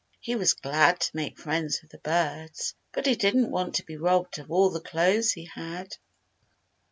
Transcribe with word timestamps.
He 0.19 0.35
was 0.35 0.55
glad 0.55 0.99
to 1.01 1.15
make 1.15 1.37
friends 1.37 1.79
with 1.79 1.91
the 1.91 1.99
birds, 1.99 2.73
but 2.91 3.05
he 3.05 3.15
didn't 3.15 3.51
want 3.51 3.75
to 3.75 3.85
be 3.85 3.97
robbed 3.97 4.39
of 4.39 4.49
all 4.51 4.71
the 4.71 4.81
clothes 4.81 5.33
he 5.33 5.45
had. 5.45 5.95